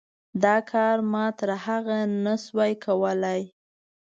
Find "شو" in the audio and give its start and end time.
2.43-2.65